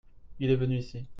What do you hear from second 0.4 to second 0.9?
est venu